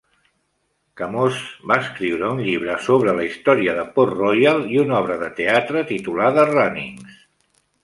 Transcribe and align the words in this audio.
Kamoze 1.01 1.67
va 1.71 1.77
escriure 1.81 2.29
un 2.37 2.41
llibre 2.45 2.77
sobre 2.87 3.13
la 3.19 3.27
història 3.27 3.77
de 3.81 3.85
Port 3.99 4.17
Royal 4.23 4.67
i 4.79 4.83
una 4.87 4.97
obra 5.03 5.21
de 5.27 5.31
teatre 5.43 5.87
titulada 5.95 6.49
"Runnings". 6.55 7.25